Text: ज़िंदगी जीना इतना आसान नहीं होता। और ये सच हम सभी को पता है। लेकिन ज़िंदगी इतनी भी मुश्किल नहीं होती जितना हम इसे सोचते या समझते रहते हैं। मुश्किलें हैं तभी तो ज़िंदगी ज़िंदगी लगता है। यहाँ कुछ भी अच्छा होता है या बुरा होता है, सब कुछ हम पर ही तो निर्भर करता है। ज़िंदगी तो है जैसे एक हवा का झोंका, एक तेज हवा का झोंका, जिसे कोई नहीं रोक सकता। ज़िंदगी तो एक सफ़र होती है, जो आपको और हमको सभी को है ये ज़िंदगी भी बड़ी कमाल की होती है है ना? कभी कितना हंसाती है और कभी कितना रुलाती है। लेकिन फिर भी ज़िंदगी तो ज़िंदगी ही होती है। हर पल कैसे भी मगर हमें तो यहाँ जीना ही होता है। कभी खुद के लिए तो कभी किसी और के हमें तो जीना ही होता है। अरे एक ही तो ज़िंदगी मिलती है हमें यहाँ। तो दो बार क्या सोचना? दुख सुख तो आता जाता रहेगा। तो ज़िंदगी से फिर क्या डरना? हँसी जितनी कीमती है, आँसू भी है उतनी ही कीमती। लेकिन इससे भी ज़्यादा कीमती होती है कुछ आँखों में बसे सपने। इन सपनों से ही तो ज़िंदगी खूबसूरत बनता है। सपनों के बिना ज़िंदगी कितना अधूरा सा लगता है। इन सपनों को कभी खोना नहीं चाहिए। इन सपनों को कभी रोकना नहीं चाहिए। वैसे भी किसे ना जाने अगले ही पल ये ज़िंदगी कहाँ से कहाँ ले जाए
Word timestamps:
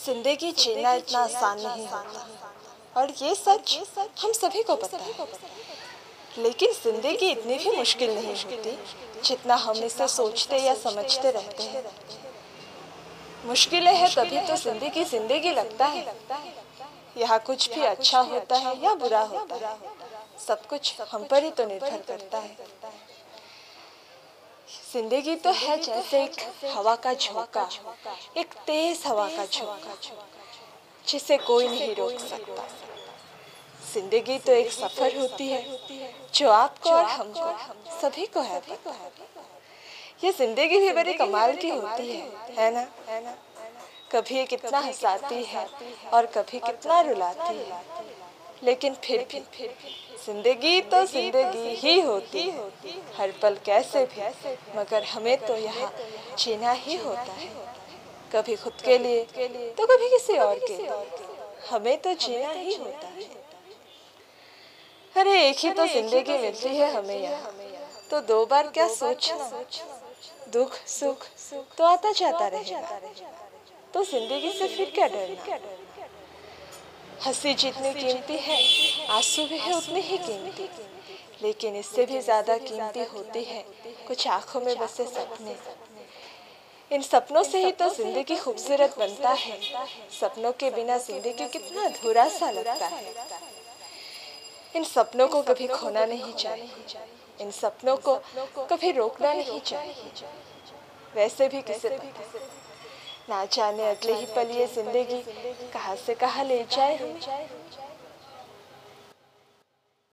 ज़िंदगी 0.00 0.52
जीना 0.54 0.92
इतना 0.94 1.18
आसान 1.20 1.60
नहीं 1.60 1.86
होता। 1.86 2.26
और 2.96 3.10
ये 3.12 3.34
सच 3.34 3.78
हम 4.22 4.32
सभी 4.34 4.62
को 4.62 4.76
पता 4.76 4.98
है। 4.98 5.26
लेकिन 6.38 6.72
ज़िंदगी 6.74 7.30
इतनी 7.30 7.56
भी 7.58 7.76
मुश्किल 7.76 8.14
नहीं 8.14 8.34
होती 8.34 8.78
जितना 9.24 9.54
हम 9.58 9.76
इसे 9.84 10.08
सोचते 10.08 10.58
या 10.58 10.74
समझते 10.76 11.30
रहते 11.30 11.62
हैं। 11.64 11.84
मुश्किलें 13.46 13.94
हैं 13.94 14.08
तभी 14.14 14.40
तो 14.48 14.56
ज़िंदगी 14.58 15.04
ज़िंदगी 15.06 15.52
लगता 15.52 15.86
है। 15.86 16.14
यहाँ 17.16 17.38
कुछ 17.46 17.68
भी 17.70 17.80
अच्छा 17.84 18.20
होता 18.22 18.56
है 18.56 18.76
या 18.82 18.94
बुरा 18.96 19.20
होता 19.22 19.54
है, 19.56 19.76
सब 20.38 20.66
कुछ 20.66 20.94
हम 21.12 21.24
पर 21.24 21.44
ही 21.44 21.50
तो 21.50 21.66
निर्भर 21.66 22.02
करता 22.08 22.38
है। 22.38 22.56
ज़िंदगी 24.92 25.34
तो 25.36 25.50
है 25.52 25.76
जैसे 25.78 26.22
एक 26.22 26.36
हवा 26.66 26.94
का 26.96 27.12
झोंका, 27.14 27.68
एक 28.36 28.54
तेज 28.66 29.02
हवा 29.06 29.26
का 29.28 29.44
झोंका, 29.46 29.94
जिसे 31.04 31.36
कोई 31.40 31.68
नहीं 31.68 31.94
रोक 31.94 32.18
सकता। 32.20 32.66
ज़िंदगी 33.92 34.38
तो 34.38 34.52
एक 34.52 34.72
सफ़र 34.72 35.16
होती 35.18 35.48
है, 35.48 35.62
जो 36.34 36.50
आपको 36.50 36.90
और 36.90 37.04
हमको 37.04 37.98
सभी 38.00 38.26
को 38.34 38.40
है 38.40 38.60
ये 40.24 40.32
ज़िंदगी 40.32 40.78
भी 40.78 40.90
बड़ी 40.92 41.14
कमाल 41.14 41.54
की 41.56 41.68
होती 41.70 42.10
है 42.10 42.24
है 42.58 42.70
ना? 42.74 42.84
कभी 44.12 44.44
कितना 44.46 44.78
हंसाती 44.80 45.42
है 45.44 45.66
और 46.12 46.26
कभी 46.34 46.58
कितना 46.60 47.00
रुलाती 47.00 47.56
है। 47.56 47.82
लेकिन 48.62 48.94
फिर 49.04 49.26
भी 49.32 49.40
ज़िंदगी 50.24 50.80
तो 50.84 51.04
ज़िंदगी 51.06 51.74
ही 51.76 52.00
होती 52.00 52.40
है। 52.40 52.70
हर 53.16 53.32
पल 53.42 53.56
कैसे 53.66 54.04
भी 54.06 54.20
मगर 54.78 55.04
हमें 55.12 55.36
तो 55.46 55.56
यहाँ 55.56 55.92
जीना 56.38 56.72
ही 56.78 56.96
होता 56.96 57.32
है। 57.32 57.48
कभी 58.32 58.56
खुद 58.56 58.72
के 58.84 58.98
लिए 58.98 59.24
तो 59.78 59.86
कभी 59.86 60.08
किसी 60.10 60.36
और 60.38 60.58
के 60.64 60.76
हमें 61.70 61.96
तो 62.02 62.14
जीना 62.16 62.50
ही 62.50 62.74
होता 62.74 63.06
है। 63.08 63.28
अरे 65.14 65.40
एक 65.48 65.56
ही 65.58 65.70
तो 65.72 65.86
ज़िंदगी 65.86 66.38
मिलती 66.38 66.68
है 66.68 66.92
हमें 66.92 67.16
यहाँ। 67.16 67.54
तो 68.10 68.20
दो 68.28 68.44
बार 68.46 68.68
क्या 68.68 68.86
सोचना? 68.90 69.50
दुख 70.52 70.74
सुख 70.88 71.26
तो 71.78 71.84
आता 71.84 72.12
जाता 72.12 72.46
रहेगा। 72.48 73.00
तो 73.94 74.04
ज़िंदगी 74.04 74.52
से 74.52 74.68
फिर 74.68 74.90
क्या 74.94 75.06
डरना? 75.08 75.58
हँसी 77.20 77.52
जितनी 77.54 77.92
कीमती 77.94 78.36
है, 78.38 78.58
आँसू 79.08 79.44
भी 79.46 79.58
है 79.58 79.72
उतनी 79.74 80.00
ही 80.00 80.18
कीमती। 80.18 80.68
लेकिन 81.42 81.76
इससे 81.76 82.04
भी 82.06 82.20
ज़्यादा 82.20 82.56
कीमती 82.58 83.04
होती 83.12 83.42
है 83.44 83.64
कुछ 84.08 84.26
आँखों 84.28 84.60
में 84.60 84.76
बसे 84.78 85.04
सपने। 85.06 85.56
इन 86.90 87.02
सपनों 87.02 87.42
से 87.42 87.64
ही 87.64 87.72
तो 87.72 87.88
ज़िंदगी 87.88 88.36
खूबसूरत 88.36 88.98
बनता 88.98 89.30
है। 89.30 89.58
सपनों 90.20 90.52
के 90.52 90.70
बिना 90.70 90.96
ज़िंदगी 90.98 91.48
कितना 91.48 91.84
अधूरा 91.84 92.28
सा 92.28 92.50
लगता 92.50 92.86
है। 92.86 93.14
इन 94.76 94.84
सपनों 94.86 95.28
को 95.28 95.42
कभी 95.42 95.66
खोना 95.66 96.04
नहीं 96.06 96.32
चाहिए। 96.34 96.68
इन 97.40 97.50
सपनों 97.50 97.96
को 97.98 98.14
कभी 98.66 98.92
रोकना 98.92 99.32
नहीं 99.32 99.60
चाहिए। 99.60 100.12
वैसे 101.14 101.48
भी 101.48 101.62
किसे 101.62 101.98
ना 103.30 103.44
जाने 103.52 103.88
अगले 103.90 104.14
ही 104.14 104.26
पल 104.36 104.50
ये 104.58 104.66
ज़िंदगी 104.74 105.22
कहाँ 105.72 105.96
से 105.96 106.14
कहाँ 106.22 106.44
ले 106.44 106.62
जाए 106.76 106.98